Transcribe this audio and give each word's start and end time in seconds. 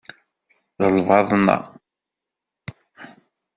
D 0.79 0.81
lbaḍna. 0.97 1.57